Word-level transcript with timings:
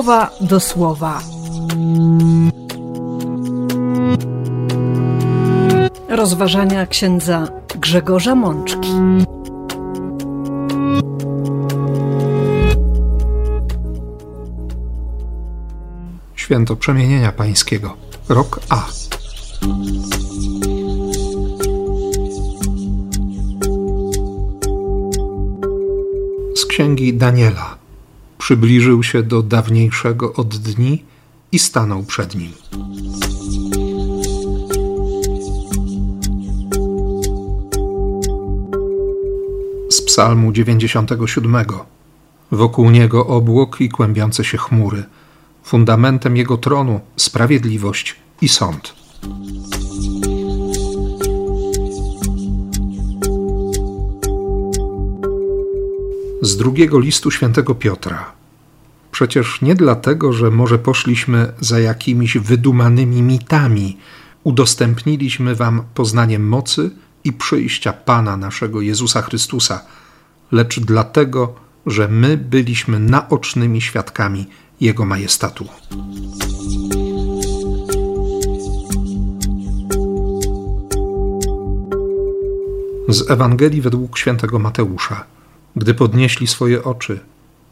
słowa 0.00 0.30
do 0.40 0.60
słowa. 0.60 1.20
Rozważania 6.08 6.86
księdza 6.86 7.48
Grzegorza 7.74 8.34
Mączki. 8.34 8.88
Święto 16.34 16.76
Przemienienia 16.76 17.32
Pańskiego, 17.32 17.96
rok 18.28 18.60
A. 18.68 18.86
Z 26.56 26.66
księgi 26.66 27.14
Daniela 27.14 27.79
przybliżył 28.50 29.02
się 29.02 29.22
do 29.22 29.42
dawniejszego 29.42 30.32
od 30.32 30.56
dni 30.56 31.04
i 31.52 31.58
stanął 31.58 32.02
przed 32.02 32.34
nim. 32.34 32.52
Z 39.90 40.02
Psalmu 40.02 40.52
97. 40.52 41.64
Wokół 42.50 42.90
niego 42.90 43.26
obłok 43.26 43.80
i 43.80 43.88
kłębiące 43.88 44.44
się 44.44 44.58
chmury. 44.58 45.04
Fundamentem 45.62 46.36
jego 46.36 46.56
tronu 46.56 47.00
sprawiedliwość 47.16 48.16
i 48.42 48.48
sąd. 48.48 48.94
z 56.42 56.56
drugiego 56.56 56.98
listu 56.98 57.30
świętego 57.30 57.74
Piotra. 57.74 58.39
Przecież 59.20 59.62
nie 59.62 59.74
dlatego, 59.74 60.32
że 60.32 60.50
może 60.50 60.78
poszliśmy 60.78 61.52
za 61.60 61.80
jakimiś 61.80 62.38
wydumanymi 62.38 63.22
mitami, 63.22 63.96
udostępniliśmy 64.44 65.54
Wam 65.54 65.82
poznaniem 65.94 66.48
mocy 66.48 66.90
i 67.24 67.32
przyjścia 67.32 67.92
Pana 67.92 68.36
naszego 68.36 68.80
Jezusa 68.80 69.22
Chrystusa, 69.22 69.80
lecz 70.52 70.80
dlatego, 70.80 71.54
że 71.86 72.08
my 72.08 72.36
byliśmy 72.36 72.98
naocznymi 72.98 73.80
świadkami 73.80 74.46
Jego 74.80 75.04
majestatu. 75.04 75.68
Z 83.08 83.30
Ewangelii 83.30 83.80
według 83.80 84.18
świętego 84.18 84.58
Mateusza. 84.58 85.24
Gdy 85.76 85.94
podnieśli 85.94 86.46
swoje 86.46 86.84
oczy, 86.84 87.20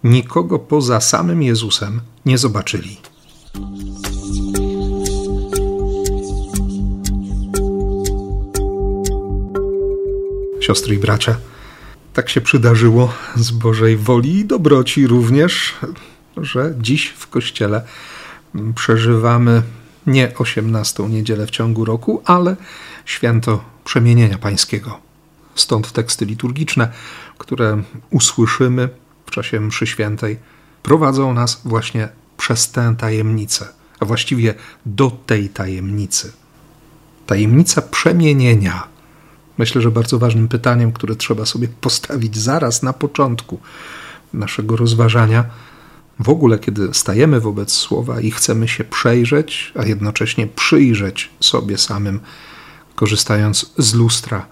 nikogo 0.04 0.58
poza 0.58 1.00
samym 1.00 1.42
Jezusem 1.42 2.00
nie 2.26 2.38
zobaczyli. 2.38 2.96
Siostry 10.60 10.94
i 10.94 10.98
bracia, 10.98 11.36
tak 12.12 12.28
się 12.28 12.40
przydarzyło 12.40 13.12
z 13.36 13.50
Bożej 13.50 13.96
woli 13.96 14.38
i 14.38 14.44
dobroci 14.44 15.06
również, 15.06 15.74
że 16.36 16.74
dziś 16.80 17.08
w 17.08 17.26
kościele 17.26 17.82
przeżywamy 18.74 19.62
nie 20.06 20.32
osiemnastą 20.38 21.08
niedzielę 21.08 21.46
w 21.46 21.50
ciągu 21.50 21.84
roku, 21.84 22.22
ale 22.24 22.56
święto 23.04 23.64
przemienienia 23.84 24.38
pańskiego. 24.38 25.00
Stąd 25.54 25.92
teksty 25.92 26.24
liturgiczne, 26.24 26.88
które 27.38 27.82
usłyszymy 28.10 28.88
w 29.28 29.30
czasie 29.30 29.60
mszy 29.60 29.86
świętej, 29.86 30.38
prowadzą 30.82 31.34
nas 31.34 31.60
właśnie 31.64 32.08
przez 32.36 32.70
tę 32.70 32.94
tajemnicę, 32.98 33.68
a 34.00 34.04
właściwie 34.04 34.54
do 34.86 35.10
tej 35.26 35.48
tajemnicy. 35.48 36.32
Tajemnica 37.26 37.82
przemienienia. 37.82 38.88
Myślę, 39.58 39.82
że 39.82 39.90
bardzo 39.90 40.18
ważnym 40.18 40.48
pytaniem, 40.48 40.92
które 40.92 41.16
trzeba 41.16 41.46
sobie 41.46 41.68
postawić 41.80 42.36
zaraz 42.36 42.82
na 42.82 42.92
początku 42.92 43.60
naszego 44.32 44.76
rozważania, 44.76 45.44
w 46.20 46.28
ogóle 46.28 46.58
kiedy 46.58 46.94
stajemy 46.94 47.40
wobec 47.40 47.72
słowa 47.72 48.20
i 48.20 48.30
chcemy 48.30 48.68
się 48.68 48.84
przejrzeć, 48.84 49.72
a 49.76 49.84
jednocześnie 49.84 50.46
przyjrzeć 50.46 51.30
sobie 51.40 51.78
samym, 51.78 52.20
korzystając 52.94 53.72
z 53.78 53.94
lustra 53.94 54.46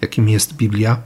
jakim 0.00 0.28
jest 0.28 0.56
Biblia, 0.56 1.02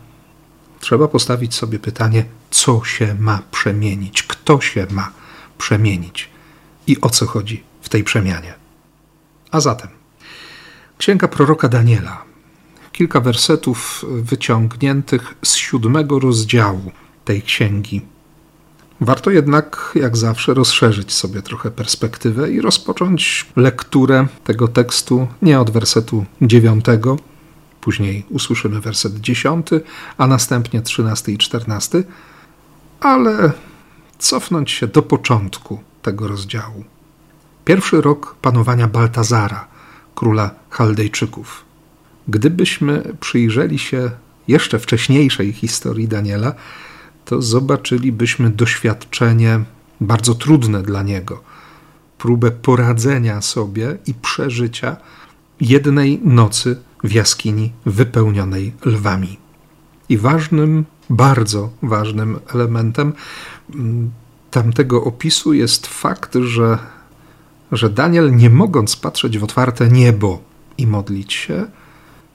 trzeba 0.84 1.08
postawić 1.08 1.54
sobie 1.54 1.78
pytanie, 1.78 2.24
co 2.50 2.84
się 2.84 3.16
ma 3.18 3.42
przemienić, 3.50 4.22
kto 4.22 4.60
się 4.60 4.86
ma 4.90 5.12
przemienić 5.58 6.30
i 6.86 7.00
o 7.00 7.10
co 7.10 7.26
chodzi 7.26 7.62
w 7.82 7.88
tej 7.88 8.04
przemianie. 8.04 8.54
A 9.50 9.60
zatem, 9.60 9.88
księga 10.98 11.28
proroka 11.28 11.68
Daniela, 11.68 12.24
kilka 12.92 13.20
wersetów 13.20 14.04
wyciągniętych 14.08 15.34
z 15.44 15.54
siódmego 15.54 16.18
rozdziału 16.18 16.92
tej 17.24 17.42
księgi. 17.42 18.00
Warto 19.00 19.30
jednak, 19.30 19.92
jak 19.94 20.16
zawsze, 20.16 20.54
rozszerzyć 20.54 21.12
sobie 21.12 21.42
trochę 21.42 21.70
perspektywę 21.70 22.50
i 22.50 22.60
rozpocząć 22.60 23.46
lekturę 23.56 24.26
tego 24.44 24.68
tekstu 24.68 25.26
nie 25.42 25.60
od 25.60 25.70
wersetu 25.70 26.24
dziewiątego, 26.42 27.16
Później 27.84 28.26
usłyszymy 28.30 28.80
werset 28.80 29.20
10, 29.20 29.66
a 30.18 30.26
następnie 30.26 30.82
13 30.82 31.32
i 31.32 31.38
14, 31.38 32.04
ale 33.00 33.52
cofnąć 34.18 34.70
się 34.70 34.86
do 34.86 35.02
początku 35.02 35.80
tego 36.02 36.28
rozdziału. 36.28 36.84
Pierwszy 37.64 38.00
rok 38.00 38.36
panowania 38.42 38.88
Baltazara, 38.88 39.68
króla 40.14 40.50
Chaldejczyków. 40.70 41.64
Gdybyśmy 42.28 43.14
przyjrzeli 43.20 43.78
się 43.78 44.10
jeszcze 44.48 44.78
wcześniejszej 44.78 45.52
historii 45.52 46.08
Daniela, 46.08 46.52
to 47.24 47.42
zobaczylibyśmy 47.42 48.50
doświadczenie 48.50 49.60
bardzo 50.00 50.34
trudne 50.34 50.82
dla 50.82 51.02
niego, 51.02 51.42
próbę 52.18 52.50
poradzenia 52.50 53.42
sobie 53.42 53.98
i 54.06 54.14
przeżycia 54.14 54.96
jednej 55.60 56.20
nocy 56.24 56.76
w 57.04 57.12
jaskini 57.12 57.72
wypełnionej 57.86 58.72
lwami. 58.84 59.38
I 60.08 60.18
ważnym, 60.18 60.84
bardzo 61.10 61.70
ważnym 61.82 62.38
elementem 62.54 63.12
mm, 63.74 64.10
tamtego 64.50 65.04
opisu 65.04 65.52
jest 65.52 65.86
fakt, 65.86 66.34
że, 66.34 66.78
że 67.72 67.90
Daniel, 67.90 68.36
nie 68.36 68.50
mogąc 68.50 68.96
patrzeć 68.96 69.38
w 69.38 69.44
otwarte 69.44 69.88
niebo 69.88 70.42
i 70.78 70.86
modlić 70.86 71.32
się, 71.32 71.66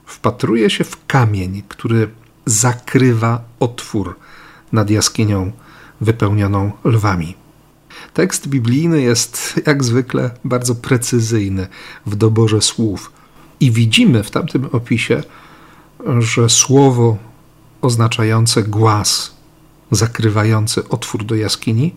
wpatruje 0.06 0.70
się 0.70 0.84
w 0.84 1.06
kamień, 1.06 1.62
który 1.68 2.10
zakrywa 2.46 3.42
otwór 3.60 4.16
nad 4.72 4.90
jaskinią 4.90 5.52
wypełnioną 6.00 6.72
lwami. 6.84 7.39
Tekst 8.14 8.48
biblijny 8.48 9.00
jest 9.00 9.60
jak 9.66 9.84
zwykle 9.84 10.30
bardzo 10.44 10.74
precyzyjny 10.74 11.68
w 12.06 12.16
doborze 12.16 12.60
słów. 12.60 13.12
I 13.60 13.70
widzimy 13.70 14.22
w 14.22 14.30
tamtym 14.30 14.68
opisie, 14.72 15.22
że 16.18 16.48
słowo 16.48 17.16
oznaczające 17.82 18.62
głaz, 18.62 19.34
zakrywający 19.90 20.88
otwór 20.88 21.24
do 21.24 21.34
jaskini, 21.34 21.94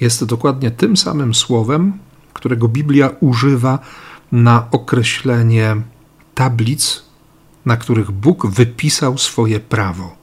jest 0.00 0.24
dokładnie 0.24 0.70
tym 0.70 0.96
samym 0.96 1.34
słowem, 1.34 1.98
którego 2.32 2.68
Biblia 2.68 3.10
używa 3.20 3.78
na 4.32 4.66
określenie 4.70 5.76
tablic, 6.34 7.02
na 7.66 7.76
których 7.76 8.10
Bóg 8.10 8.46
wypisał 8.46 9.18
swoje 9.18 9.60
prawo. 9.60 10.16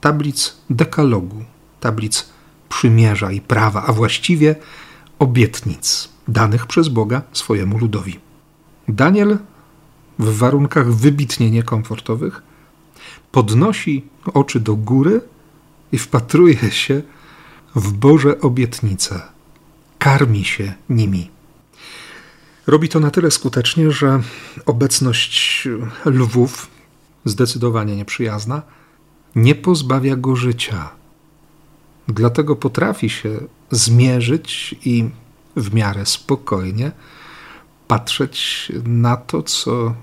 Tablic 0.00 0.56
dekalogu, 0.70 1.44
tablic 1.80 2.28
przymierza 2.68 3.32
i 3.32 3.40
prawa, 3.40 3.86
a 3.86 3.92
właściwie 3.92 4.56
obietnic 5.18 6.08
danych 6.28 6.66
przez 6.66 6.88
Boga 6.88 7.22
swojemu 7.32 7.78
ludowi. 7.78 8.20
Daniel 8.88 9.38
w 10.18 10.38
warunkach 10.38 10.94
wybitnie 10.94 11.50
niekomfortowych, 11.50 12.42
podnosi 13.32 14.04
oczy 14.34 14.60
do 14.60 14.76
góry 14.76 15.20
i 15.92 15.98
wpatruje 15.98 16.70
się 16.70 17.02
w 17.76 17.92
Boże 17.92 18.40
obietnice. 18.40 19.22
Karmi 19.98 20.44
się 20.44 20.74
nimi. 20.88 21.30
Robi 22.66 22.88
to 22.88 23.00
na 23.00 23.10
tyle 23.10 23.30
skutecznie, 23.30 23.90
że 23.90 24.22
obecność 24.66 25.68
lwów, 26.04 26.70
zdecydowanie 27.24 27.96
nieprzyjazna, 27.96 28.62
nie 29.34 29.54
pozbawia 29.54 30.16
go 30.16 30.36
życia. 30.36 30.90
Dlatego 32.08 32.56
potrafi 32.56 33.10
się 33.10 33.40
zmierzyć 33.70 34.74
i 34.84 35.10
w 35.56 35.74
miarę 35.74 36.06
spokojnie 36.06 36.92
patrzeć 37.88 38.72
na 38.84 39.16
to, 39.16 39.42
co 39.42 39.94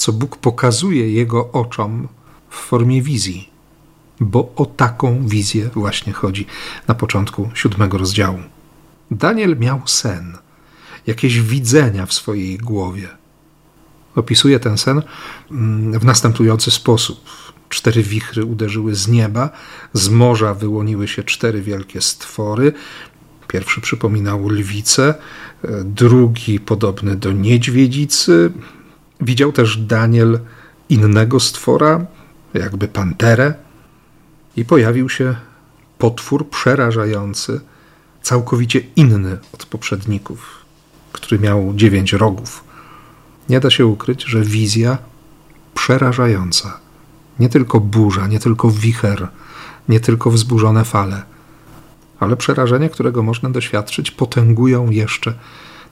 co 0.00 0.12
Bóg 0.12 0.36
pokazuje 0.36 1.12
jego 1.12 1.52
oczom 1.52 2.08
w 2.50 2.56
formie 2.56 3.02
wizji, 3.02 3.50
bo 4.20 4.52
o 4.56 4.66
taką 4.66 5.28
wizję 5.28 5.70
właśnie 5.74 6.12
chodzi 6.12 6.46
na 6.88 6.94
początku 6.94 7.50
siódmego 7.54 7.98
rozdziału. 7.98 8.38
Daniel 9.10 9.58
miał 9.58 9.80
sen, 9.86 10.38
jakieś 11.06 11.40
widzenia 11.40 12.06
w 12.06 12.12
swojej 12.12 12.58
głowie. 12.58 13.08
Opisuje 14.16 14.60
ten 14.60 14.78
sen 14.78 15.02
mm, 15.50 15.98
w 15.98 16.04
następujący 16.04 16.70
sposób. 16.70 17.20
Cztery 17.70 18.02
wichry 18.02 18.44
uderzyły 18.44 18.94
z 18.94 19.08
nieba, 19.08 19.50
z 19.92 20.08
morza 20.08 20.54
wyłoniły 20.54 21.08
się 21.08 21.22
cztery 21.22 21.62
wielkie 21.62 22.00
stwory. 22.00 22.72
Pierwszy 23.48 23.80
przypominał 23.80 24.48
lwicę, 24.48 25.14
e, 25.64 25.68
drugi 25.84 26.60
podobny 26.60 27.16
do 27.16 27.32
niedźwiedzicy. 27.32 28.52
Widział 29.20 29.52
też 29.52 29.76
Daniel 29.76 30.40
innego 30.88 31.40
stwora, 31.40 32.06
jakby 32.54 32.88
panterę, 32.88 33.54
i 34.56 34.64
pojawił 34.64 35.08
się 35.08 35.34
potwór 35.98 36.48
przerażający, 36.48 37.60
całkowicie 38.22 38.80
inny 38.96 39.38
od 39.52 39.66
poprzedników, 39.66 40.64
który 41.12 41.40
miał 41.40 41.72
dziewięć 41.74 42.12
rogów. 42.12 42.64
Nie 43.48 43.60
da 43.60 43.70
się 43.70 43.86
ukryć, 43.86 44.24
że 44.24 44.40
wizja 44.40 44.98
przerażająca. 45.74 46.80
Nie 47.38 47.48
tylko 47.48 47.80
burza, 47.80 48.26
nie 48.26 48.38
tylko 48.38 48.70
wicher, 48.70 49.28
nie 49.88 50.00
tylko 50.00 50.30
wzburzone 50.30 50.84
fale, 50.84 51.22
ale 52.20 52.36
przerażenie, 52.36 52.88
którego 52.88 53.22
można 53.22 53.50
doświadczyć, 53.50 54.10
potęgują 54.10 54.90
jeszcze 54.90 55.34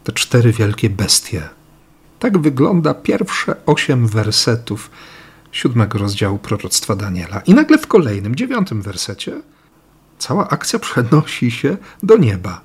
te 0.05 0.12
cztery 0.12 0.52
wielkie 0.52 0.90
bestie. 0.90 1.49
Tak 2.19 2.38
wygląda 2.38 2.94
pierwsze 2.94 3.56
osiem 3.67 4.06
wersetów 4.06 4.90
siódmego 5.52 5.99
rozdziału 5.99 6.38
proroctwa 6.38 6.96
Daniela. 6.96 7.41
I 7.41 7.55
nagle 7.55 7.79
w 7.79 7.87
kolejnym, 7.87 8.37
dziewiątym 8.37 8.82
wersecie, 8.82 9.43
cała 10.19 10.49
akcja 10.49 10.79
przenosi 10.79 11.50
się 11.50 11.76
do 12.02 12.17
nieba. 12.17 12.61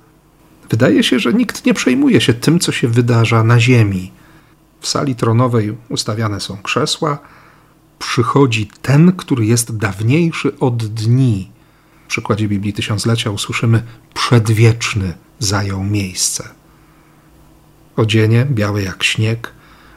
Wydaje 0.70 1.02
się, 1.02 1.18
że 1.18 1.32
nikt 1.32 1.66
nie 1.66 1.74
przejmuje 1.74 2.20
się 2.20 2.34
tym, 2.34 2.60
co 2.60 2.72
się 2.72 2.88
wydarza 2.88 3.44
na 3.44 3.60
ziemi. 3.60 4.12
W 4.80 4.88
sali 4.88 5.14
tronowej 5.14 5.76
ustawiane 5.88 6.40
są 6.40 6.56
krzesła. 6.56 7.18
Przychodzi 8.08 8.70
ten, 8.82 9.12
który 9.12 9.46
jest 9.46 9.76
dawniejszy 9.76 10.58
od 10.58 10.86
dni. 10.86 11.50
W 12.04 12.08
przykładzie 12.08 12.48
Biblii 12.48 12.72
Tysiąclecia 12.72 13.30
usłyszymy: 13.30 13.82
Przedwieczny 14.14 15.14
zajął 15.38 15.84
miejsce. 15.84 16.48
Odzienie 17.96 18.46
białe 18.50 18.82
jak 18.82 19.04
śnieg, 19.04 19.52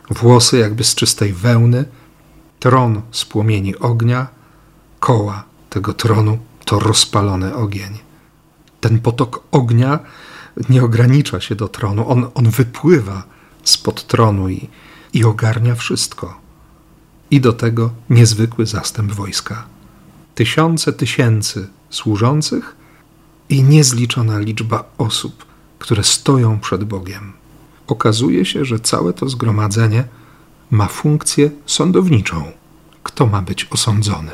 włosy 0.10 0.58
jakby 0.58 0.84
z 0.84 0.96
czystej 0.96 1.34
wełny, 1.34 1.86
tron 2.60 3.02
z 3.12 3.26
płomieni 3.26 3.76
ognia, 3.76 4.28
koła 5.00 5.44
tego 5.70 5.94
tronu 5.94 6.38
to 6.66 6.80
rozpalony 6.80 7.56
ogień. 7.56 7.98
Ten 8.82 9.00
potok 9.00 9.44
ognia 9.52 10.00
nie 10.70 10.84
ogranicza 10.84 11.42
się 11.42 11.56
do 11.56 11.68
tronu, 11.68 12.10
on, 12.10 12.28
on 12.34 12.50
wypływa 12.50 13.24
spod 13.64 14.08
tronu 14.08 14.50
i, 14.50 14.70
i 15.14 15.24
ogarnia 15.24 15.76
wszystko. 15.76 16.47
I 17.32 17.42
do 17.42 17.54
tego 17.54 17.90
niezwykły 18.10 18.66
zastęp 18.66 19.12
wojska. 19.12 19.66
Tysiące 20.36 20.94
tysięcy 20.94 21.68
służących 21.90 22.76
i 23.50 23.64
niezliczona 23.64 24.40
liczba 24.40 24.84
osób, 24.98 25.46
które 25.80 26.04
stoją 26.04 26.60
przed 26.60 26.84
Bogiem. 26.84 27.34
Okazuje 27.88 28.46
się, 28.46 28.66
że 28.66 28.80
całe 28.80 29.14
to 29.14 29.30
zgromadzenie 29.30 30.04
ma 30.72 30.88
funkcję 30.88 31.52
sądowniczą. 31.66 32.52
Kto 33.04 33.26
ma 33.26 33.42
być 33.42 33.68
osądzony? 33.72 34.32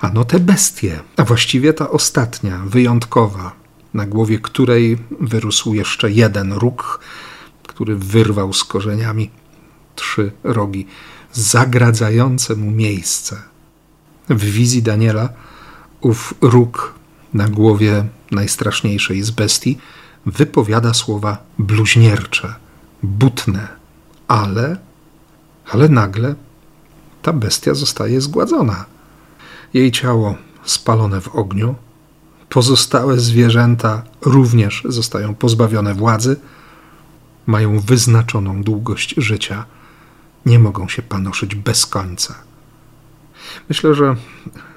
Ano 0.00 0.24
te 0.24 0.40
bestie, 0.40 1.00
a 1.16 1.24
właściwie 1.24 1.72
ta 1.72 1.90
ostatnia, 1.90 2.62
wyjątkowa, 2.66 3.52
na 3.94 4.06
głowie 4.06 4.38
której 4.38 4.98
wyrósł 5.20 5.74
jeszcze 5.74 6.10
jeden 6.10 6.52
róg, 6.52 7.00
który 7.66 7.96
wyrwał 7.96 8.52
z 8.52 8.64
korzeniami 8.64 9.30
trzy 9.96 10.32
rogi, 10.44 10.86
zagradzające 11.32 12.56
mu 12.56 12.70
miejsce. 12.70 13.36
W 14.28 14.44
wizji 14.44 14.82
Daniela 14.82 15.28
ów 16.00 16.34
róg 16.40 16.94
na 17.34 17.48
głowie 17.48 18.04
najstraszniejszej 18.30 19.22
z 19.22 19.30
bestii 19.30 19.78
wypowiada 20.26 20.94
słowa 20.94 21.38
bluźniercze, 21.58 22.54
butne, 23.02 23.68
ale, 24.28 24.76
ale 25.70 25.88
nagle 25.88 26.34
ta 27.22 27.32
bestia 27.32 27.74
zostaje 27.74 28.20
zgładzona. 28.20 28.84
Jej 29.74 29.92
ciało 29.92 30.34
spalone 30.64 31.20
w 31.20 31.28
ogniu, 31.28 31.74
pozostałe 32.48 33.20
zwierzęta 33.20 34.02
również 34.20 34.82
zostają 34.88 35.34
pozbawione 35.34 35.94
władzy, 35.94 36.36
mają 37.46 37.80
wyznaczoną 37.80 38.62
długość 38.62 39.14
życia, 39.16 39.64
nie 40.46 40.58
mogą 40.58 40.88
się 40.88 41.02
panoszyć 41.02 41.54
bez 41.54 41.86
końca. 41.86 42.34
Myślę, 43.68 43.94
że, 43.94 44.16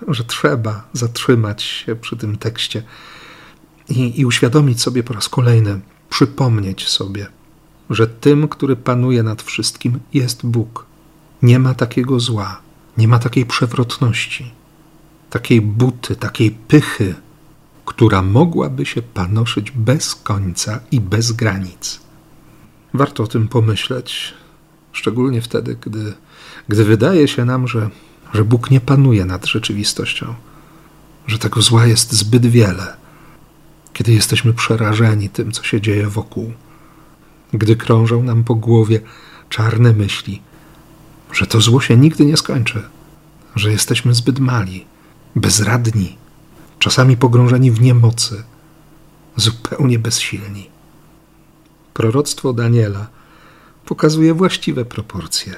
że 0.08 0.24
trzeba 0.24 0.88
zatrzymać 0.94 1.64
się 1.64 1.96
przy 1.96 2.18
tym 2.18 2.38
tekście 2.38 2.84
i, 3.90 4.20
i 4.20 4.26
uświadomić 4.26 4.82
sobie 4.82 5.04
po 5.04 5.14
raz 5.14 5.30
kolejny, 5.30 5.80
przypomnieć 6.10 6.88
sobie, 6.88 7.28
że 7.90 8.08
tym, 8.08 8.48
który 8.48 8.76
panuje 8.76 9.24
nad 9.24 9.42
wszystkim, 9.42 10.00
jest 10.14 10.46
Bóg. 10.46 10.86
Nie 11.42 11.60
ma 11.60 11.74
takiego 11.74 12.20
zła, 12.20 12.62
nie 12.98 13.08
ma 13.08 13.20
takiej 13.20 13.46
przewrotności, 13.46 14.52
takiej 15.30 15.62
buty, 15.62 16.16
takiej 16.16 16.52
pychy, 16.52 17.16
która 17.86 18.22
mogłaby 18.22 18.86
się 18.86 19.02
panoszyć 19.02 19.72
bez 19.72 20.16
końca 20.16 20.80
i 20.92 21.02
bez 21.02 21.32
granic. 21.32 22.00
Warto 22.94 23.24
o 23.24 23.28
tym 23.28 23.48
pomyśleć, 23.48 24.34
szczególnie 24.96 25.42
wtedy, 25.42 25.78
gdy, 25.82 26.14
gdy 26.68 26.84
wydaje 26.86 27.28
się 27.28 27.46
nam, 27.46 27.68
że, 27.68 27.90
że 28.34 28.46
Bóg 28.46 28.72
nie 28.72 28.82
panuje 28.82 29.26
nad 29.26 29.46
rzeczywistością, 29.46 30.34
że 31.28 31.40
tego 31.40 31.62
zła 31.62 31.86
jest 31.86 32.14
zbyt 32.14 32.46
wiele, 32.46 32.98
kiedy 33.94 34.14
jesteśmy 34.14 34.54
przerażeni 34.54 35.30
tym, 35.30 35.52
co 35.52 35.64
się 35.64 35.82
dzieje 35.82 36.08
wokół, 36.08 36.54
gdy 37.54 37.76
krążą 37.76 38.24
nam 38.24 38.44
po 38.44 38.56
głowie 38.56 39.02
czarne 39.50 39.94
myśli, 39.94 40.42
że 41.34 41.48
to 41.48 41.62
zło 41.62 41.82
się 41.82 41.98
nigdy 41.98 42.26
nie 42.26 42.38
skończy, 42.38 42.84
że 43.56 43.72
jesteśmy 43.72 44.14
zbyt 44.14 44.40
mali, 44.40 44.86
bezradni, 45.36 46.18
czasami 46.80 47.18
pogrążeni 47.18 47.72
w 47.72 47.82
niemocy, 47.82 48.44
zupełnie 49.36 50.00
bezsilni. 50.00 50.70
Proroctwo 51.94 52.54
Daniela 52.54 53.15
pokazuje 53.86 54.34
właściwe 54.34 54.86
proporcje. 54.86 55.56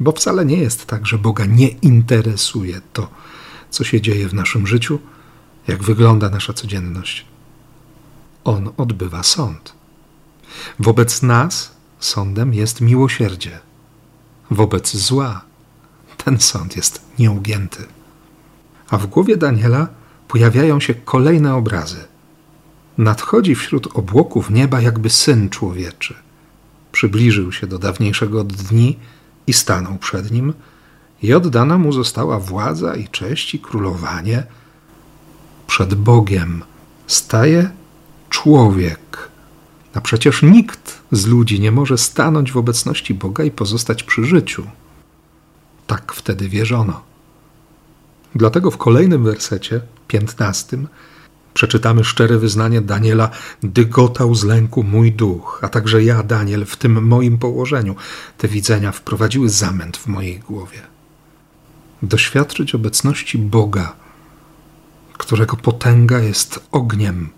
Bo 0.00 0.12
wcale 0.12 0.44
nie 0.44 0.56
jest 0.56 0.86
tak, 0.86 1.06
że 1.06 1.18
Boga 1.18 1.46
nie 1.46 1.68
interesuje 1.68 2.80
to, 2.92 3.10
co 3.70 3.84
się 3.84 4.00
dzieje 4.00 4.28
w 4.28 4.34
naszym 4.34 4.66
życiu, 4.66 4.98
jak 5.68 5.82
wygląda 5.82 6.30
nasza 6.30 6.52
codzienność. 6.52 7.26
On 8.44 8.70
odbywa 8.76 9.22
sąd. 9.22 9.72
Wobec 10.78 11.22
nas 11.22 11.72
sądem 12.00 12.54
jest 12.54 12.80
miłosierdzie. 12.80 13.58
Wobec 14.50 14.96
zła 14.96 15.44
ten 16.24 16.40
sąd 16.40 16.76
jest 16.76 17.02
nieugięty. 17.18 17.86
A 18.90 18.98
w 18.98 19.06
głowie 19.06 19.36
Daniela 19.36 19.88
pojawiają 20.28 20.80
się 20.80 20.94
kolejne 20.94 21.54
obrazy. 21.54 22.04
Nadchodzi 22.98 23.54
wśród 23.54 23.96
obłoków 23.96 24.50
nieba 24.50 24.80
jakby 24.80 25.10
syn 25.10 25.48
człowieczy. 25.48 26.14
Przybliżył 26.92 27.52
się 27.52 27.66
do 27.66 27.78
dawniejszego 27.78 28.44
dni 28.44 28.98
i 29.46 29.52
stanął 29.52 29.98
przed 29.98 30.30
nim, 30.30 30.52
i 31.22 31.34
oddana 31.34 31.78
mu 31.78 31.92
została 31.92 32.38
władza 32.38 32.96
i 32.96 33.08
cześć 33.08 33.54
i 33.54 33.58
królowanie. 33.58 34.46
Przed 35.66 35.94
Bogiem 35.94 36.62
staje 37.06 37.70
człowiek. 38.30 39.28
A 39.94 40.00
przecież 40.00 40.42
nikt 40.42 40.98
z 41.12 41.26
ludzi 41.26 41.60
nie 41.60 41.72
może 41.72 41.98
stanąć 41.98 42.52
w 42.52 42.56
obecności 42.56 43.14
Boga 43.14 43.44
i 43.44 43.50
pozostać 43.50 44.02
przy 44.02 44.24
życiu. 44.24 44.66
Tak 45.86 46.12
wtedy 46.12 46.48
wierzono. 46.48 47.02
Dlatego 48.34 48.70
w 48.70 48.76
kolejnym 48.76 49.24
wersecie, 49.24 49.80
piętnastym, 50.08 50.88
przeczytamy 51.58 52.04
szczere 52.04 52.38
wyznanie 52.38 52.80
Daniela: 52.80 53.30
Dygotał 53.62 54.34
z 54.34 54.44
lęku 54.44 54.82
mój 54.82 55.12
duch, 55.12 55.60
a 55.62 55.68
także 55.68 56.04
ja, 56.04 56.22
Daniel, 56.22 56.66
w 56.66 56.76
tym 56.76 57.06
moim 57.06 57.38
położeniu. 57.38 57.96
Te 58.38 58.48
widzenia 58.48 58.92
wprowadziły 58.92 59.48
zamęt 59.48 59.96
w 59.96 60.06
mojej 60.06 60.38
głowie. 60.38 60.80
Doświadczyć 62.02 62.74
obecności 62.74 63.38
Boga, 63.38 63.96
którego 65.12 65.56
potęga 65.56 66.18
jest 66.18 66.60
ogniem 66.72 67.28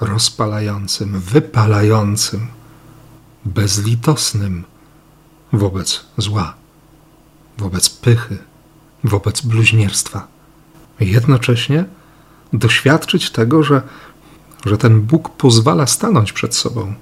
rozpalającym, 0.00 1.20
wypalającym, 1.20 2.46
bezlitosnym 3.44 4.64
wobec 5.52 6.04
zła, 6.18 6.54
wobec 7.58 7.90
pychy, 7.90 8.38
wobec 9.04 9.40
bluźnierstwa. 9.40 10.28
Jednocześnie 11.00 11.84
doświadczyć 12.52 13.30
tego, 13.30 13.62
że, 13.62 13.82
że 14.66 14.78
ten 14.78 15.00
Bóg 15.00 15.28
pozwala 15.28 15.86
stanąć 15.86 16.32
przed 16.32 16.54
sobą, 16.54 16.94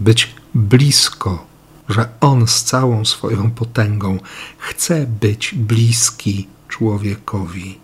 być 0.00 0.34
blisko, 0.54 1.46
że 1.88 2.08
On 2.20 2.46
z 2.46 2.64
całą 2.64 3.04
swoją 3.04 3.50
potęgą 3.50 4.18
chce 4.58 5.06
być 5.20 5.54
bliski 5.54 6.48
człowiekowi. 6.68 7.78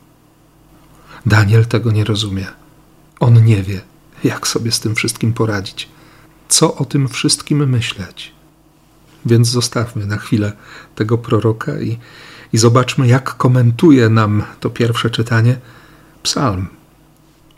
Daniel 1.26 1.66
tego 1.66 1.92
nie 1.92 2.04
rozumie. 2.04 2.46
On 3.20 3.44
nie 3.44 3.62
wie, 3.62 3.80
jak 4.24 4.48
sobie 4.48 4.72
z 4.72 4.80
tym 4.80 4.94
wszystkim 4.94 5.32
poradzić, 5.32 5.88
co 6.48 6.74
o 6.74 6.84
tym 6.84 7.08
wszystkim 7.08 7.68
myśleć. 7.68 8.32
Więc 9.26 9.48
zostawmy 9.48 10.06
na 10.06 10.16
chwilę 10.16 10.52
tego 10.94 11.18
proroka 11.18 11.80
i, 11.80 11.98
i 12.52 12.58
zobaczmy, 12.58 13.06
jak 13.06 13.36
komentuje 13.36 14.08
nam 14.08 14.42
to 14.60 14.70
pierwsze 14.70 15.10
czytanie 15.10 15.56
psalm. 16.22 16.66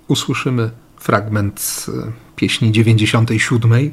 Usłyszymy 0.09 0.71
fragment 0.97 1.87
e, 1.89 2.13
pieśni 2.37 2.73
97, 2.73 3.91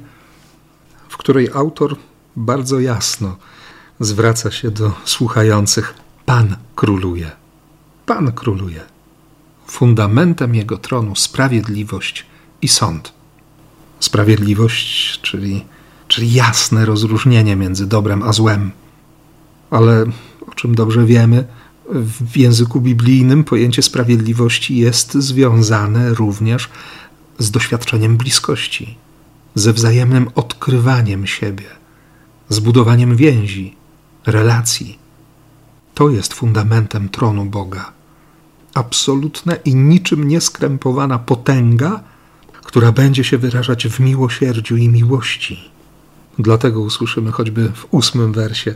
w 1.10 1.18
której 1.18 1.50
autor 1.54 1.96
bardzo 2.36 2.80
jasno 2.80 3.38
zwraca 4.00 4.52
się 4.52 4.72
do 4.72 4.92
słuchających: 5.06 5.94
Pan 6.26 6.56
króluje. 6.76 7.32
Pan 8.06 8.32
króluje. 8.32 8.82
Fundamentem 9.68 10.56
jego 10.56 10.78
tronu 10.78 11.16
sprawiedliwość 11.16 12.26
i 12.62 12.68
sąd. 12.68 13.14
Sprawiedliwość, 14.00 15.22
czyli, 15.22 15.66
czyli 16.08 16.34
jasne 16.34 16.86
rozróżnienie 16.86 17.56
między 17.56 17.88
dobrem 17.88 18.24
a 18.24 18.34
złem. 18.34 18.72
Ale 19.70 20.06
o 20.48 20.52
czym 20.56 20.76
dobrze 20.76 21.06
wiemy, 21.06 21.48
w 22.02 22.38
języku 22.38 22.82
biblijnym 22.82 23.44
pojęcie 23.44 23.82
sprawiedliwości 23.82 24.78
jest 24.78 25.14
związane 25.14 26.14
również 26.14 26.70
z 27.40 27.52
doświadczeniem 27.52 28.18
bliskości, 28.18 28.98
ze 29.56 29.74
wzajemnym 29.74 30.30
odkrywaniem 30.36 31.28
siebie, 31.28 31.66
z 32.50 32.60
budowaniem 32.60 33.16
więzi, 33.16 33.76
relacji. 34.26 35.00
To 35.94 36.10
jest 36.10 36.34
fundamentem 36.34 37.10
tronu 37.10 37.46
Boga. 37.46 37.92
Absolutna 38.74 39.56
i 39.56 39.76
niczym 39.76 40.28
nieskrępowana 40.28 41.20
potęga, 41.20 42.04
która 42.64 42.92
będzie 42.92 43.24
się 43.24 43.38
wyrażać 43.38 43.88
w 43.88 44.00
miłosierdziu 44.00 44.78
i 44.78 44.90
miłości. 44.90 45.72
Dlatego 46.40 46.82
usłyszymy 46.82 47.32
choćby 47.32 47.72
w 47.76 47.88
ósmym 47.92 48.34
wersie: 48.34 48.76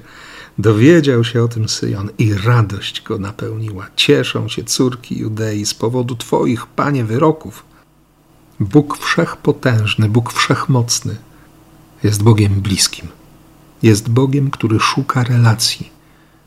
Dowiedział 0.59 1.23
się 1.23 1.43
o 1.43 1.47
tym 1.47 1.69
Syjon 1.69 2.09
i 2.17 2.33
radość 2.33 3.01
go 3.01 3.17
napełniła. 3.17 3.87
Cieszą 3.95 4.47
się 4.49 4.63
córki 4.63 5.19
Judei 5.19 5.65
z 5.65 5.73
powodu 5.73 6.15
Twoich, 6.15 6.65
Panie, 6.65 7.05
wyroków. 7.05 7.65
Bóg 8.59 8.97
wszechpotężny, 8.97 10.09
Bóg 10.09 10.33
wszechmocny 10.33 11.15
jest 12.03 12.23
Bogiem 12.23 12.53
bliskim. 12.61 13.07
Jest 13.83 14.09
Bogiem, 14.09 14.51
który 14.51 14.79
szuka 14.79 15.23
relacji. 15.23 15.89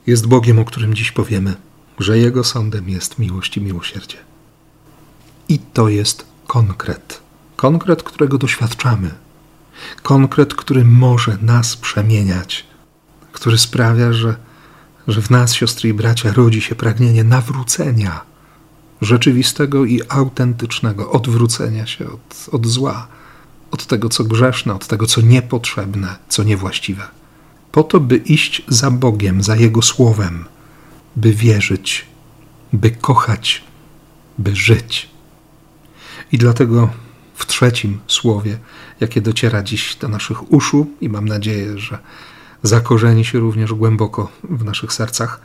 Jest 0.06 0.26
Bogiem, 0.26 0.58
o 0.58 0.64
którym 0.64 0.94
dziś 0.94 1.12
powiemy, 1.12 1.54
że 1.98 2.18
Jego 2.18 2.44
sądem 2.44 2.88
jest 2.88 3.18
miłość 3.18 3.56
i 3.56 3.60
miłosierdzie. 3.60 4.16
I 5.48 5.58
to 5.58 5.88
jest 5.88 6.24
konkret. 6.46 7.20
Konkret, 7.56 8.02
którego 8.02 8.38
doświadczamy. 8.38 9.10
Konkret, 10.02 10.54
który 10.54 10.84
może 10.84 11.38
nas 11.42 11.76
przemieniać, 11.76 12.69
który 13.40 13.58
sprawia, 13.58 14.12
że, 14.12 14.36
że 15.08 15.22
w 15.22 15.30
nas, 15.30 15.52
siostry 15.52 15.88
i 15.88 15.94
bracia, 15.94 16.32
rodzi 16.32 16.60
się 16.60 16.74
pragnienie 16.74 17.24
nawrócenia 17.24 18.20
rzeczywistego 19.00 19.84
i 19.84 20.00
autentycznego 20.08 21.10
odwrócenia 21.10 21.86
się 21.86 22.06
od, 22.06 22.48
od 22.52 22.66
zła, 22.66 23.08
od 23.70 23.86
tego, 23.86 24.08
co 24.08 24.24
grzeszne, 24.24 24.74
od 24.74 24.86
tego, 24.86 25.06
co 25.06 25.20
niepotrzebne, 25.20 26.16
co 26.28 26.42
niewłaściwe. 26.42 27.08
Po 27.72 27.82
to, 27.82 28.00
by 28.00 28.16
iść 28.16 28.62
za 28.68 28.90
Bogiem, 28.90 29.42
za 29.42 29.56
Jego 29.56 29.82
słowem, 29.82 30.44
by 31.16 31.32
wierzyć, 31.32 32.06
by 32.72 32.90
kochać, 32.90 33.64
by 34.38 34.56
żyć. 34.56 35.08
I 36.32 36.38
dlatego 36.38 36.90
w 37.34 37.46
trzecim 37.46 37.98
słowie, 38.06 38.58
jakie 39.00 39.20
dociera 39.20 39.62
dziś 39.62 39.96
do 39.96 40.08
naszych 40.08 40.52
uszu, 40.52 40.86
i 41.00 41.08
mam 41.08 41.28
nadzieję, 41.28 41.78
że 41.78 41.98
zakorzeni 42.62 43.24
się 43.24 43.38
również 43.38 43.74
głęboko 43.74 44.28
w 44.44 44.64
naszych 44.64 44.92
sercach, 44.92 45.40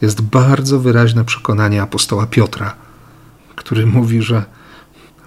jest 0.00 0.20
bardzo 0.20 0.80
wyraźne 0.80 1.24
przekonanie 1.24 1.82
apostoła 1.82 2.26
Piotra, 2.26 2.74
który 3.56 3.86
mówi, 3.86 4.22
że, 4.22 4.44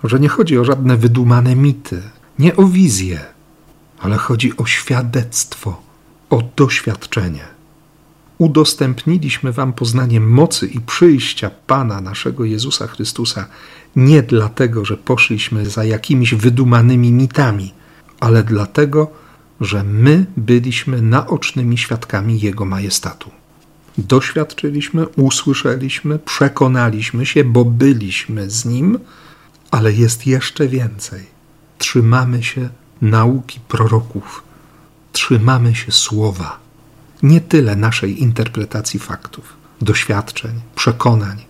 że 0.03 0.20
nie 0.20 0.29
chodzi 0.29 0.58
o 0.58 0.65
żadne 0.65 0.98
wydumane 0.98 1.55
mity, 1.55 2.01
nie 2.39 2.55
o 2.55 2.63
wizję, 2.67 3.20
ale 4.00 4.17
chodzi 4.17 4.58
o 4.58 4.65
świadectwo, 4.65 5.82
o 6.29 6.41
doświadczenie. 6.55 7.46
Udostępniliśmy 8.38 9.51
Wam 9.51 9.74
poznanie 9.74 10.20
mocy 10.20 10.67
i 10.67 10.79
przyjścia 10.79 11.51
Pana 11.67 12.01
naszego 12.01 12.46
Jezusa 12.46 12.88
Chrystusa 12.88 13.46
nie 13.96 14.24
dlatego, 14.24 14.86
że 14.86 14.98
poszliśmy 14.98 15.65
za 15.65 15.84
jakimiś 15.84 16.36
wydumanymi 16.36 17.12
mitami, 17.12 17.74
ale 18.20 18.44
dlatego, 18.44 19.12
my 19.83 20.25
byliśmy 20.38 21.01
naocznymi 21.01 21.77
świadkami 21.77 22.39
Jego 22.39 22.65
majestatu 22.65 23.31
doświadczyliśmy, 23.97 25.07
usłyszeliśmy, 25.07 26.19
przekonaliśmy 26.19 27.25
się, 27.25 27.43
bo 27.43 27.65
byliśmy 27.65 28.50
z 28.50 28.65
Nim, 28.65 29.00
ale 29.71 29.93
jest 29.93 30.27
jeszcze 30.27 30.67
więcej. 30.67 31.25
Trzymamy 31.77 32.43
się 32.43 32.69
nauki 33.01 33.59
proroków, 33.67 34.43
trzymamy 35.12 35.75
się 35.75 35.91
słowa. 35.91 36.59
Nie 37.24 37.41
tyle 37.41 37.75
naszej 37.75 38.21
interpretacji 38.21 39.00
faktów, 39.00 39.53
doświadczeń, 39.81 40.51
przekonań. 40.75 41.45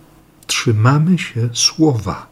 Trzymamy 0.46 1.18
się 1.18 1.48
słowa, 1.52 2.26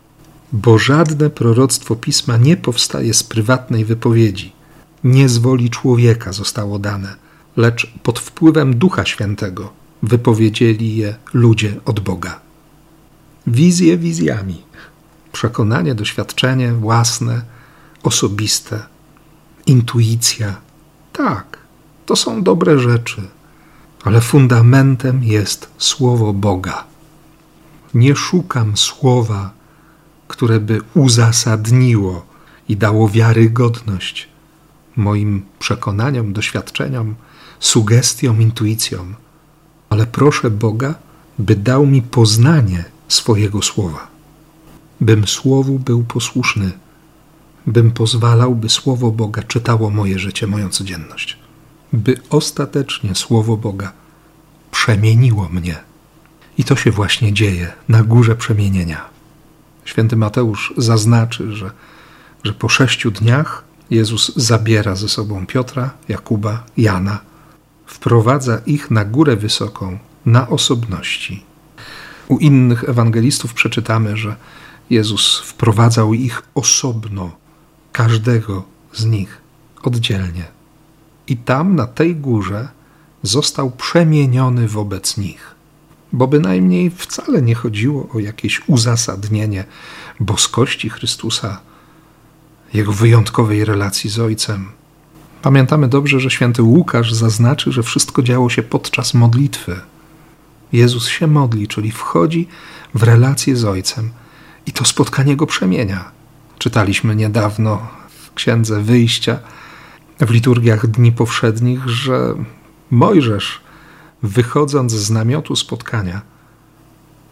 bo 0.52 0.78
żadne 0.78 1.30
proroctwo 1.30 1.96
pisma 1.96 2.36
nie 2.36 2.56
powstaje 2.56 3.14
z 3.14 3.22
prywatnej 3.22 3.84
wypowiedzi. 3.84 4.52
Nie 5.04 5.28
z 5.28 5.38
woli 5.38 5.70
człowieka 5.70 6.32
zostało 6.32 6.78
dane, 6.78 7.14
lecz 7.56 7.92
pod 8.02 8.18
wpływem 8.18 8.78
Ducha 8.78 9.04
Świętego 9.04 9.72
wypowiedzieli 10.02 10.96
je 10.96 11.14
ludzie 11.32 11.80
od 11.84 12.00
Boga. 12.00 12.40
Wizje 13.46 13.98
wizjami, 13.98 14.62
przekonanie, 15.32 15.94
doświadczenie 15.94 16.72
własne, 16.72 17.42
osobiste, 18.02 18.86
intuicja. 19.66 20.56
Tak, 21.12 21.58
to 22.06 22.16
są 22.16 22.42
dobre 22.42 22.78
rzeczy, 22.78 23.22
ale 24.04 24.20
fundamentem 24.20 25.24
jest 25.24 25.70
Słowo 25.78 26.32
Boga. 26.32 26.84
Nie 27.94 28.16
szukam 28.16 28.76
słowa, 28.76 29.50
które 30.28 30.60
by 30.60 30.80
uzasadniło 30.94 32.26
i 32.68 32.76
dało 32.76 33.08
wiarygodność 33.08 34.33
moim 34.96 35.42
przekonaniom, 35.58 36.32
doświadczeniom, 36.32 37.14
sugestiom, 37.60 38.42
intuicjom 38.42 39.14
ale 39.94 40.06
proszę 40.06 40.50
Boga, 40.50 40.94
by 41.38 41.56
dał 41.56 41.86
mi 41.86 42.02
poznanie 42.02 42.84
swojego 43.08 43.62
słowa, 43.62 44.06
bym 45.00 45.26
słowu 45.26 45.78
był 45.78 46.04
posłuszny, 46.04 46.70
bym 47.66 47.90
pozwalał, 47.90 48.54
by 48.54 48.68
słowo 48.68 49.10
Boga 49.10 49.42
czytało 49.42 49.90
moje 49.90 50.18
życie, 50.18 50.46
moją 50.46 50.68
codzienność, 50.68 51.38
by 51.92 52.16
ostatecznie 52.30 53.14
słowo 53.14 53.56
Boga 53.56 53.92
przemieniło 54.70 55.48
mnie. 55.48 55.76
I 56.58 56.64
to 56.64 56.76
się 56.76 56.90
właśnie 56.90 57.32
dzieje 57.32 57.72
na 57.88 58.02
górze 58.02 58.36
przemienienia. 58.36 59.04
Święty 59.84 60.16
Mateusz 60.16 60.74
zaznaczy, 60.76 61.52
że, 61.52 61.70
że 62.44 62.52
po 62.52 62.68
sześciu 62.68 63.10
dniach 63.10 63.64
Jezus 63.90 64.32
zabiera 64.36 64.94
ze 64.94 65.08
sobą 65.08 65.46
Piotra, 65.46 65.90
Jakuba, 66.08 66.64
Jana 66.76 67.20
wprowadza 67.86 68.58
ich 68.66 68.90
na 68.90 69.04
górę 69.04 69.36
wysoką, 69.36 69.98
na 70.26 70.48
osobności. 70.48 71.44
U 72.28 72.38
innych 72.38 72.84
ewangelistów 72.88 73.54
przeczytamy, 73.54 74.16
że 74.16 74.36
Jezus 74.90 75.38
wprowadzał 75.38 76.14
ich 76.14 76.42
osobno, 76.54 77.30
każdego 77.92 78.64
z 78.92 79.04
nich 79.04 79.40
oddzielnie. 79.82 80.44
I 81.28 81.36
tam, 81.36 81.76
na 81.76 81.86
tej 81.86 82.16
górze, 82.16 82.68
został 83.22 83.70
przemieniony 83.70 84.68
wobec 84.68 85.16
nich. 85.16 85.54
Bo 86.12 86.26
bynajmniej 86.26 86.90
wcale 86.90 87.42
nie 87.42 87.54
chodziło 87.54 88.08
o 88.14 88.18
jakieś 88.18 88.62
uzasadnienie 88.68 89.64
boskości 90.20 90.90
Chrystusa, 90.90 91.60
jego 92.74 92.92
wyjątkowej 92.92 93.64
relacji 93.64 94.10
z 94.10 94.18
Ojcem, 94.18 94.68
Pamiętamy 95.44 95.88
dobrze, 95.88 96.20
że 96.20 96.30
święty 96.30 96.62
Łukasz 96.62 97.12
zaznaczy, 97.12 97.72
że 97.72 97.82
wszystko 97.82 98.22
działo 98.22 98.50
się 98.50 98.62
podczas 98.62 99.14
modlitwy. 99.14 99.80
Jezus 100.72 101.08
się 101.08 101.26
modli, 101.26 101.68
czyli 101.68 101.90
wchodzi 101.90 102.48
w 102.94 103.02
relację 103.02 103.56
z 103.56 103.64
Ojcem 103.64 104.10
i 104.66 104.72
to 104.72 104.84
spotkanie 104.84 105.36
go 105.36 105.46
przemienia. 105.46 106.10
Czytaliśmy 106.58 107.16
niedawno 107.16 107.86
w 108.08 108.34
Księdze 108.34 108.82
Wyjścia, 108.82 109.38
w 110.20 110.30
liturgiach 110.30 110.86
Dni 110.86 111.12
Powszednich, 111.12 111.88
że 111.88 112.34
Mojżesz, 112.90 113.60
wychodząc 114.22 114.92
z 114.92 115.10
namiotu 115.10 115.56
spotkania, 115.56 116.20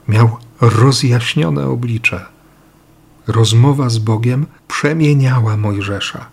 miał 0.09 0.37
rozjaśnione 0.61 1.67
oblicze. 1.67 2.32
Rozmowa 3.27 3.89
z 3.89 3.99
Bogiem 3.99 4.47
przemieniała 4.69 5.57
Mojżesza. 5.57 6.27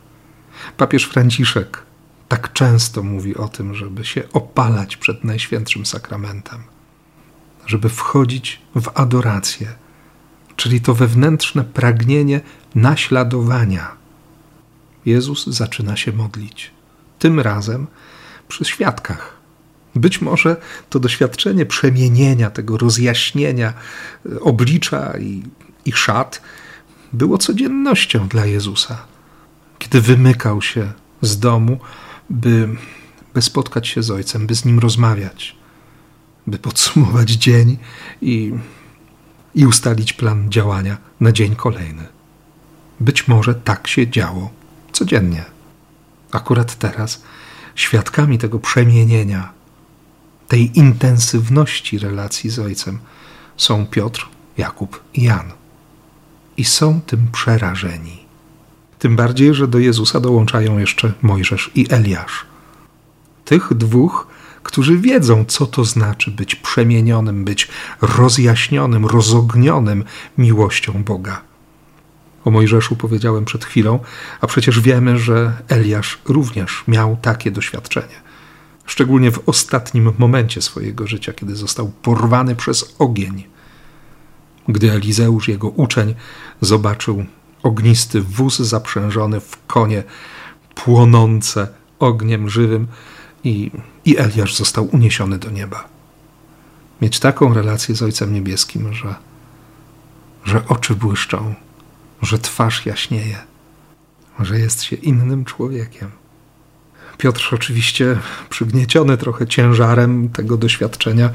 Papież 0.77 1.03
Franciszek 1.03 1.84
tak 2.27 2.53
często 2.53 3.03
mówi 3.03 3.36
o 3.36 3.48
tym, 3.48 3.75
żeby 3.75 4.05
się 4.05 4.24
opalać 4.34 4.98
przed 4.98 5.24
Najświętszym 5.24 5.86
Sakramentem, 5.86 6.63
żeby 7.65 7.89
wchodzić 7.89 8.62
w 8.75 8.89
adorację, 8.93 9.67
czyli 10.55 10.81
to 10.81 10.93
wewnętrzne 10.93 11.63
pragnienie 11.63 12.41
naśladowania. 12.75 13.91
Jezus 15.05 15.48
zaczyna 15.48 15.98
się 15.98 16.12
modlić. 16.12 16.72
Tym 17.19 17.39
razem 17.39 17.88
przy 18.48 18.65
świadkach. 18.65 19.39
Być 19.96 20.22
może 20.22 20.58
to 20.89 21.00
doświadczenie 21.00 21.65
przemienienia, 21.65 22.50
tego 22.50 22.77
rozjaśnienia 22.77 23.74
e, 24.25 24.39
oblicza 24.39 25.17
i, 25.17 25.43
i 25.86 25.91
szat 25.91 26.41
było 27.13 27.37
codziennością 27.37 28.27
dla 28.27 28.45
Jezusa. 28.45 29.05
Kiedy 29.79 30.01
wymykał 30.01 30.61
się 30.61 30.93
z 31.21 31.39
domu, 31.39 31.79
by, 32.29 32.69
by 33.33 33.41
spotkać 33.41 33.87
się 33.87 34.03
z 34.03 34.11
Ojcem, 34.11 34.47
by 34.47 34.55
z 34.55 34.65
Nim 34.65 34.79
rozmawiać, 34.79 35.55
by 36.47 36.59
podsumować 36.59 37.29
dzień 37.29 37.77
i, 38.21 38.53
i 39.55 39.65
ustalić 39.65 40.13
plan 40.13 40.51
działania 40.51 40.97
na 41.19 41.31
dzień 41.31 41.55
kolejny. 41.55 42.07
Być 42.99 43.27
może 43.27 43.55
tak 43.55 43.87
się 43.87 44.07
działo 44.07 44.51
codziennie. 44.91 45.45
Akurat 46.31 46.75
teraz 46.75 47.23
świadkami 47.75 48.37
tego 48.37 48.59
przemienienia, 48.59 49.53
tej 50.47 50.77
intensywności 50.79 51.99
relacji 51.99 52.49
z 52.49 52.59
Ojcem 52.59 52.99
są 53.57 53.85
Piotr, 53.85 54.29
Jakub 54.57 55.03
i 55.13 55.23
Jan. 55.23 55.58
I 56.59 56.65
są 56.65 57.01
tym 57.01 57.27
przerażeni. 57.31 58.25
Tym 58.99 59.15
bardziej, 59.15 59.53
że 59.53 59.67
do 59.67 59.79
Jezusa 59.79 60.19
dołączają 60.19 60.77
jeszcze 60.77 61.13
Mojżesz 61.21 61.71
i 61.75 61.85
Eliasz. 61.89 62.45
Tych 63.45 63.73
dwóch, 63.73 64.27
którzy 64.63 64.97
wiedzą, 64.97 65.45
co 65.45 65.65
to 65.65 65.85
znaczy 65.85 66.31
być 66.31 66.55
przemienionym, 66.55 67.45
być 67.45 67.67
rozjaśnionym, 68.01 69.05
rozognionym 69.05 70.03
miłością 70.37 71.03
Boga. 71.03 71.41
O 72.45 72.51
Mojżeszu 72.51 72.95
powiedziałem 72.95 73.45
przed 73.45 73.65
chwilą, 73.65 73.99
a 74.41 74.47
przecież 74.47 74.79
wiemy, 74.79 75.19
że 75.19 75.53
Eliasz 75.67 76.19
również 76.25 76.83
miał 76.87 77.17
takie 77.21 77.51
doświadczenie. 77.51 78.15
Szczególnie 78.85 79.31
w 79.31 79.49
ostatnim 79.49 80.11
momencie 80.17 80.61
swojego 80.61 81.07
życia, 81.07 81.33
kiedy 81.33 81.55
został 81.55 81.91
porwany 82.01 82.55
przez 82.55 82.95
ogień. 82.99 83.43
Gdy 84.67 84.91
Elizeusz, 84.91 85.47
jego 85.47 85.69
uczeń, 85.69 86.15
zobaczył 86.61 87.25
ognisty 87.63 88.21
wóz 88.21 88.59
zaprzężony 88.59 89.39
w 89.39 89.65
konie 89.67 90.03
płonące 90.75 91.67
ogniem 91.99 92.49
żywym 92.49 92.87
i, 93.43 93.71
i 94.05 94.17
Eliasz 94.17 94.55
został 94.55 94.89
uniesiony 94.91 95.37
do 95.37 95.49
nieba. 95.49 95.87
Mieć 97.01 97.19
taką 97.19 97.53
relację 97.53 97.95
z 97.95 98.01
Ojcem 98.01 98.33
Niebieskim, 98.33 98.93
że, 98.93 99.15
że 100.45 100.67
oczy 100.67 100.95
błyszczą, 100.95 101.55
że 102.21 102.39
twarz 102.39 102.86
jaśnieje, 102.86 103.38
że 104.39 104.60
jest 104.60 104.84
się 104.84 104.95
innym 104.95 105.45
człowiekiem. 105.45 106.12
Piotr 107.17 107.49
oczywiście 107.51 108.19
przygnieciony 108.49 109.17
trochę 109.17 109.47
ciężarem 109.47 110.29
tego 110.29 110.57
doświadczenia, 110.57 111.29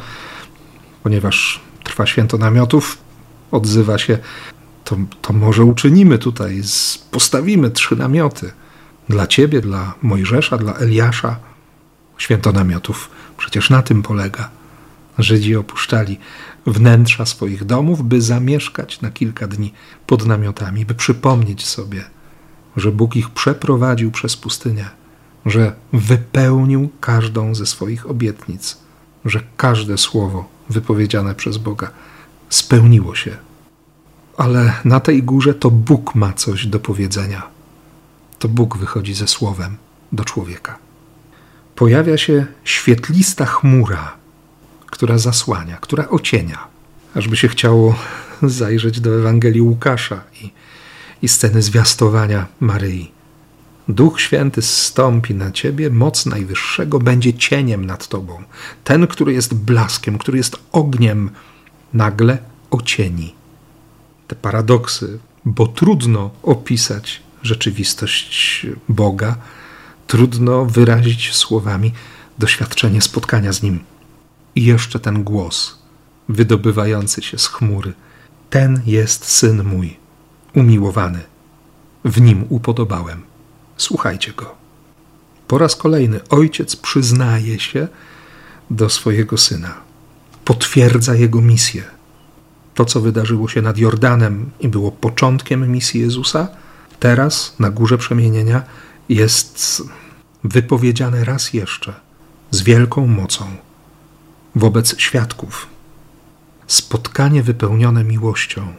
ponieważ 1.02 1.60
trwa 1.84 2.06
święto 2.06 2.38
namiotów, 2.38 2.98
odzywa 3.54 3.98
się 3.98 4.18
to, 4.84 4.96
to 5.22 5.32
może 5.32 5.64
uczynimy 5.64 6.18
tutaj, 6.18 6.62
postawimy 7.10 7.70
trzy 7.70 7.96
namioty 7.96 8.52
dla 9.08 9.26
ciebie, 9.26 9.60
dla 9.60 9.94
Mojżesza, 10.02 10.58
dla 10.58 10.74
Eliasza. 10.74 11.36
Święto 12.18 12.52
namiotów 12.52 13.10
przecież 13.36 13.70
na 13.70 13.82
tym 13.82 14.02
polega. 14.02 14.50
Żydzi 15.18 15.56
opuszczali 15.56 16.18
wnętrza 16.66 17.26
swoich 17.26 17.64
domów, 17.64 18.02
by 18.02 18.22
zamieszkać 18.22 19.00
na 19.00 19.10
kilka 19.10 19.46
dni 19.46 19.72
pod 20.06 20.26
namiotami, 20.26 20.86
by 20.86 20.94
przypomnieć 20.94 21.66
sobie, 21.66 22.04
że 22.76 22.92
Bóg 22.92 23.16
ich 23.16 23.30
przeprowadził 23.30 24.10
przez 24.10 24.36
pustynię, 24.36 24.88
że 25.46 25.72
wypełnił 25.92 26.90
każdą 27.00 27.54
ze 27.54 27.66
swoich 27.66 28.10
obietnic, 28.10 28.78
że 29.24 29.40
każde 29.56 29.98
słowo 29.98 30.48
wypowiedziane 30.68 31.34
przez 31.34 31.58
Boga 31.58 31.90
spełniło 32.48 33.14
się 33.14 33.36
ale 34.36 34.72
na 34.84 35.00
tej 35.00 35.22
górze 35.22 35.54
to 35.54 35.70
Bóg 35.70 36.14
ma 36.14 36.32
coś 36.32 36.66
do 36.66 36.80
powiedzenia. 36.80 37.42
To 38.38 38.48
Bóg 38.48 38.76
wychodzi 38.76 39.14
ze 39.14 39.28
słowem 39.28 39.76
do 40.12 40.24
człowieka. 40.24 40.78
Pojawia 41.76 42.18
się 42.18 42.46
świetlista 42.64 43.44
chmura, 43.46 44.16
która 44.86 45.18
zasłania, 45.18 45.76
która 45.76 46.08
ocienia. 46.08 46.58
Ażby 47.14 47.36
się 47.36 47.48
chciało 47.48 47.96
zajrzeć 48.42 49.00
do 49.00 49.16
Ewangelii 49.18 49.62
Łukasza 49.62 50.20
i, 50.42 50.50
i 51.22 51.28
sceny 51.28 51.62
zwiastowania 51.62 52.46
Maryi. 52.60 53.14
Duch 53.88 54.20
Święty 54.20 54.62
zstąpi 54.62 55.34
na 55.34 55.50
ciebie, 55.50 55.90
moc 55.90 56.26
Najwyższego 56.26 56.98
będzie 56.98 57.34
cieniem 57.34 57.84
nad 57.84 58.08
tobą. 58.08 58.42
Ten, 58.84 59.06
który 59.06 59.32
jest 59.32 59.54
blaskiem, 59.54 60.18
który 60.18 60.38
jest 60.38 60.56
ogniem, 60.72 61.30
nagle 61.94 62.38
ocieni 62.70 63.34
te 64.28 64.36
paradoksy, 64.36 65.18
bo 65.44 65.66
trudno 65.66 66.30
opisać 66.42 67.22
rzeczywistość 67.42 68.66
Boga, 68.88 69.36
trudno 70.06 70.64
wyrazić 70.64 71.34
słowami 71.34 71.92
doświadczenie 72.38 73.00
spotkania 73.02 73.52
z 73.52 73.62
Nim. 73.62 73.84
I 74.54 74.64
jeszcze 74.64 75.00
ten 75.00 75.24
głos 75.24 75.78
wydobywający 76.28 77.22
się 77.22 77.38
z 77.38 77.46
chmury. 77.46 77.92
Ten 78.50 78.82
jest 78.86 79.24
syn 79.24 79.64
mój, 79.64 79.96
umiłowany. 80.54 81.20
W 82.04 82.20
nim 82.20 82.44
upodobałem. 82.48 83.22
Słuchajcie 83.76 84.32
go. 84.32 84.54
Po 85.48 85.58
raz 85.58 85.76
kolejny 85.76 86.28
ojciec 86.28 86.76
przyznaje 86.76 87.60
się 87.60 87.88
do 88.70 88.90
swojego 88.90 89.38
syna, 89.38 89.74
potwierdza 90.44 91.14
jego 91.14 91.40
misję 91.40 91.84
to, 92.74 92.84
co 92.84 93.00
wydarzyło 93.00 93.48
się 93.48 93.62
nad 93.62 93.78
Jordanem 93.78 94.50
i 94.60 94.68
było 94.68 94.92
początkiem 94.92 95.72
misji 95.72 96.00
Jezusa, 96.00 96.48
teraz 97.00 97.54
na 97.58 97.70
górze 97.70 97.98
przemienienia 97.98 98.62
jest 99.08 99.82
wypowiedziane 100.44 101.24
raz 101.24 101.52
jeszcze 101.52 101.94
z 102.50 102.62
wielką 102.62 103.06
mocą 103.06 103.44
wobec 104.54 104.98
świadków. 104.98 105.66
Spotkanie 106.66 107.42
wypełnione 107.42 108.04
miłością, 108.04 108.74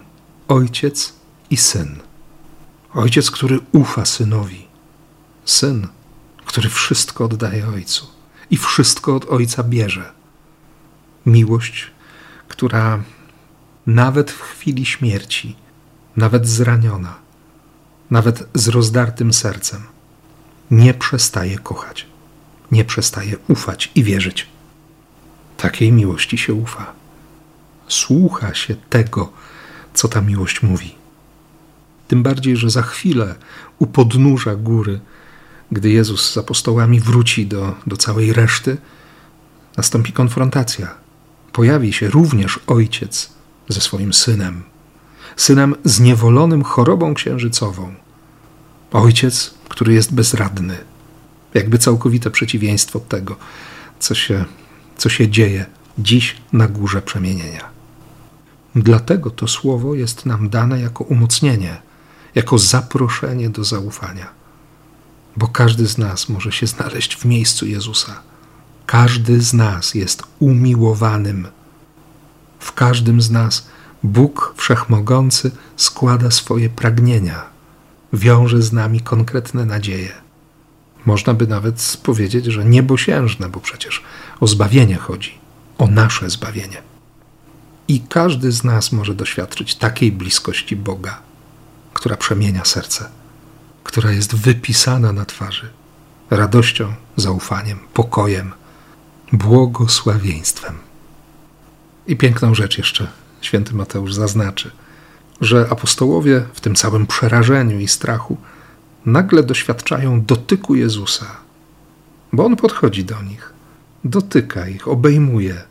ojciec 0.47 1.13
i 1.49 1.57
syn. 1.57 1.95
Ojciec, 2.93 3.31
który 3.31 3.59
ufa 3.71 4.05
synowi, 4.05 4.67
syn, 5.45 5.87
który 6.45 6.69
wszystko 6.69 7.25
oddaje 7.25 7.67
ojcu 7.67 8.07
i 8.51 8.57
wszystko 8.57 9.15
od 9.15 9.25
ojca 9.25 9.63
bierze. 9.63 10.14
Miłość, 11.25 11.91
która 12.47 13.03
nawet 13.87 14.31
w 14.31 14.41
chwili 14.41 14.85
śmierci, 14.85 15.55
nawet 16.17 16.47
zraniona, 16.47 17.15
nawet 18.11 18.47
z 18.53 18.67
rozdartym 18.67 19.33
sercem, 19.33 19.81
nie 20.71 20.93
przestaje 20.93 21.59
kochać, 21.59 22.05
nie 22.71 22.85
przestaje 22.85 23.37
ufać 23.47 23.91
i 23.95 24.03
wierzyć. 24.03 24.47
Takiej 25.57 25.91
miłości 25.91 26.37
się 26.37 26.53
ufa. 26.53 26.93
Słucha 27.87 28.53
się 28.53 28.75
tego, 28.89 29.31
co 29.93 30.07
ta 30.07 30.21
miłość 30.21 30.63
mówi. 30.63 30.95
Tym 32.07 32.23
bardziej, 32.23 32.57
że 32.57 32.69
za 32.69 32.81
chwilę 32.81 33.35
u 33.79 33.87
podnóża 33.87 34.55
góry, 34.55 34.99
gdy 35.71 35.89
Jezus 35.89 36.31
z 36.31 36.37
apostołami 36.37 36.99
wróci 36.99 37.47
do, 37.47 37.75
do 37.87 37.97
całej 37.97 38.33
reszty, 38.33 38.77
nastąpi 39.77 40.13
konfrontacja. 40.13 41.04
Pojawi 41.55 41.93
się 41.93 42.09
również 42.09 42.59
ojciec 42.67 43.29
ze 43.69 43.81
swoim 43.81 44.13
synem, 44.13 44.63
synem 45.37 45.75
zniewolonym 45.83 46.63
chorobą 46.63 47.13
księżycową. 47.13 47.93
Ojciec, 48.91 49.53
który 49.69 49.93
jest 49.93 50.13
bezradny, 50.13 50.77
jakby 51.53 51.77
całkowite 51.77 52.31
przeciwieństwo 52.31 52.99
tego, 52.99 53.35
co 53.99 54.15
się, 54.15 54.45
co 54.97 55.09
się 55.09 55.29
dzieje 55.29 55.65
dziś 55.99 56.35
na 56.53 56.67
górze 56.67 57.01
przemienienia. 57.01 57.69
Dlatego 58.75 59.29
to 59.29 59.47
słowo 59.47 59.95
jest 59.95 60.25
nam 60.25 60.49
dane 60.49 60.81
jako 60.81 61.03
umocnienie, 61.03 61.81
jako 62.35 62.57
zaproszenie 62.57 63.49
do 63.49 63.63
zaufania. 63.63 64.27
Bo 65.37 65.47
każdy 65.47 65.87
z 65.87 65.97
nas 65.97 66.29
może 66.29 66.51
się 66.51 66.67
znaleźć 66.67 67.15
w 67.15 67.25
miejscu 67.25 67.65
Jezusa. 67.65 68.21
Każdy 68.85 69.41
z 69.41 69.53
nas 69.53 69.95
jest 69.95 70.23
umiłowanym. 70.39 71.47
W 72.59 72.73
każdym 72.73 73.21
z 73.21 73.31
nas 73.31 73.67
Bóg 74.03 74.53
Wszechmogący 74.57 75.51
składa 75.75 76.31
swoje 76.31 76.69
pragnienia, 76.69 77.43
wiąże 78.13 78.61
z 78.61 78.73
nami 78.73 79.01
konkretne 79.01 79.65
nadzieje. 79.65 80.11
Można 81.05 81.33
by 81.33 81.47
nawet 81.47 81.97
powiedzieć, 82.03 82.45
że 82.45 82.65
niebosiężne, 82.65 83.49
bo 83.49 83.59
przecież 83.59 84.03
o 84.39 84.47
zbawienie 84.47 84.95
chodzi, 84.95 85.37
o 85.77 85.87
nasze 85.87 86.29
zbawienie. 86.29 86.81
I 87.87 88.01
każdy 88.01 88.51
z 88.51 88.63
nas 88.63 88.91
może 88.91 89.15
doświadczyć 89.15 89.75
takiej 89.75 90.11
bliskości 90.11 90.75
Boga, 90.75 91.21
która 91.93 92.17
przemienia 92.17 92.65
serce, 92.65 93.09
która 93.83 94.11
jest 94.11 94.35
wypisana 94.35 95.13
na 95.13 95.25
twarzy 95.25 95.69
radością, 96.29 96.93
zaufaniem, 97.15 97.79
pokojem, 97.93 98.51
błogosławieństwem. 99.31 100.75
I 102.07 102.15
piękną 102.15 102.55
rzecz 102.55 102.77
jeszcze 102.77 103.07
święty 103.41 103.73
Mateusz 103.73 104.13
zaznaczy, 104.13 104.71
że 105.41 105.67
apostołowie 105.69 106.45
w 106.53 106.61
tym 106.61 106.75
całym 106.75 107.07
przerażeniu 107.07 107.79
i 107.79 107.87
strachu 107.87 108.37
nagle 109.05 109.43
doświadczają 109.43 110.21
dotyku 110.21 110.75
Jezusa, 110.75 111.25
bo 112.33 112.45
on 112.45 112.55
podchodzi 112.55 113.05
do 113.05 113.21
nich, 113.21 113.53
dotyka 114.03 114.67
ich, 114.67 114.87
obejmuje, 114.87 115.61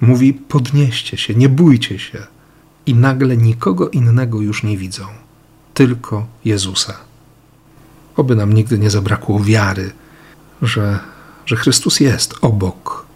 mówi: 0.00 0.34
Podnieście 0.34 1.16
się, 1.16 1.34
nie 1.34 1.48
bójcie 1.48 1.98
się. 1.98 2.26
I 2.86 2.94
nagle 2.94 3.36
nikogo 3.36 3.88
innego 3.88 4.40
już 4.40 4.62
nie 4.62 4.76
widzą, 4.76 5.06
tylko 5.74 6.26
Jezusa. 6.44 6.94
Oby 8.16 8.36
nam 8.36 8.52
nigdy 8.52 8.78
nie 8.78 8.90
zabrakło 8.90 9.40
wiary, 9.40 9.90
że, 10.62 10.98
że 11.48 11.56
Chrystus 11.56 12.00
jest 12.00 12.34
obok, 12.40 13.06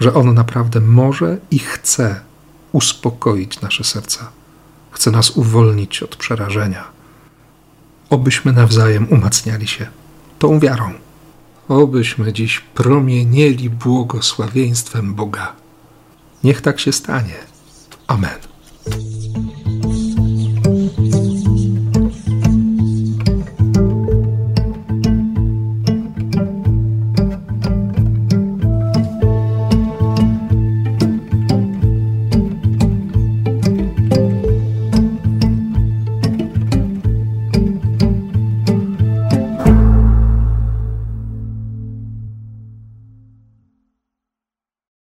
że 0.00 0.14
On 0.14 0.34
naprawdę 0.34 0.80
może 0.80 1.38
i 1.50 1.58
chce 1.58 2.20
uspokoić 2.72 3.60
nasze 3.60 3.84
serca, 3.84 4.30
chce 4.90 5.10
nas 5.10 5.30
uwolnić 5.30 6.02
od 6.02 6.16
przerażenia. 6.16 6.84
Obyśmy 8.10 8.52
nawzajem 8.52 9.08
umacniali 9.08 9.68
się 9.68 9.86
tą 10.38 10.60
wiarą. 10.60 10.92
Obyśmy 11.68 12.32
dziś 12.32 12.60
promienieli 12.60 13.70
błogosławieństwem 13.70 15.14
Boga. 15.14 15.52
Niech 16.44 16.60
tak 16.60 16.80
się 16.80 16.92
stanie. 16.92 17.34
Amen. 18.06 18.49